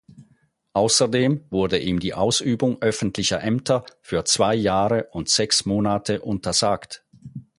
[0.73, 7.05] Außerdem wurde ihm die Ausübung öffentlicher Ämter für zwei Jahre und sechs Monate untersagt.